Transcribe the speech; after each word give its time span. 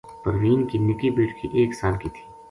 پروین 0.23 0.59
کی 0.69 0.77
نِکی 0.87 1.09
بیٹکی 1.15 1.47
ایک 1.57 1.69
سال 1.79 1.93
کی 2.01 2.09
تھی 2.13 2.23